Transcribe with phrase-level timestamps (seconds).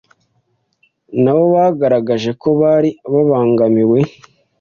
[1.21, 3.99] nabo bagaragaje ko bari babangamiwe